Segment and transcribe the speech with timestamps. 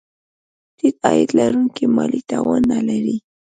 [0.77, 3.15] ټیټ عاید لرونکي مالي توان نه لري.